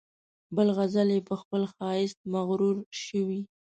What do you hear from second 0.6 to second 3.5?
غزل یې په خپل ښایست مغرور شوی.